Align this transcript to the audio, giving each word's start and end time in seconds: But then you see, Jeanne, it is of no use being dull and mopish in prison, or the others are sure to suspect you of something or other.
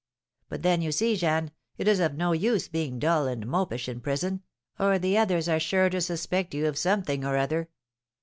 But 0.49 0.63
then 0.63 0.81
you 0.81 0.91
see, 0.91 1.15
Jeanne, 1.15 1.51
it 1.77 1.87
is 1.87 1.99
of 1.99 2.15
no 2.15 2.31
use 2.31 2.67
being 2.67 2.97
dull 2.97 3.27
and 3.27 3.45
mopish 3.45 3.87
in 3.87 4.01
prison, 4.01 4.41
or 4.79 4.97
the 4.97 5.15
others 5.15 5.47
are 5.47 5.59
sure 5.59 5.91
to 5.91 6.01
suspect 6.01 6.55
you 6.55 6.65
of 6.65 6.75
something 6.75 7.23
or 7.23 7.37
other. 7.37 7.69